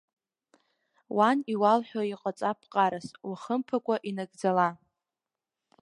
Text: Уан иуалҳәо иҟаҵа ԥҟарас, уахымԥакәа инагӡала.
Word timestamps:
Уан 1.15 1.37
иуалҳәо 1.53 2.01
иҟаҵа 2.13 2.51
ԥҟарас, 2.59 3.07
уахымԥакәа 3.29 3.95
инагӡала. 4.09 4.69